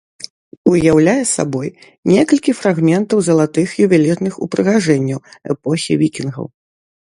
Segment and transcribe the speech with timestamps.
[0.69, 1.67] Уяўляе сабой
[2.13, 5.19] некалькі фрагментаў залатых ювелірных упрыгажэнняў
[5.57, 6.45] эпохі вікінгаў.